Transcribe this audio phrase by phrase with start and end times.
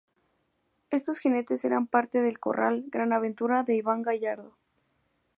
[0.89, 4.57] Estos jinetes eran parte del corral Gran Aventura de Iván Gallardo.